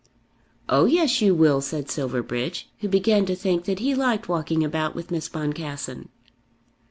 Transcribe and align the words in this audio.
"Oh 0.67 0.85
yes, 0.85 1.21
you 1.21 1.35
will," 1.35 1.61
said 1.61 1.87
Silverbridge, 1.91 2.67
who 2.79 2.87
began 2.87 3.23
to 3.27 3.35
think 3.35 3.65
that 3.65 3.77
he 3.77 3.93
liked 3.93 4.27
walking 4.27 4.63
about 4.63 4.95
with 4.95 5.11
Miss 5.11 5.29
Boncassen. 5.29 6.09